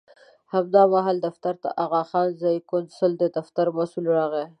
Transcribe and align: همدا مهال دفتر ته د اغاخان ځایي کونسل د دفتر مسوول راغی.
همدا 0.53 0.81
مهال 0.93 1.17
دفتر 1.27 1.53
ته 1.61 1.69
د 1.71 1.75
اغاخان 1.83 2.27
ځایي 2.41 2.59
کونسل 2.69 3.11
د 3.17 3.23
دفتر 3.37 3.65
مسوول 3.77 4.05
راغی. 4.17 4.45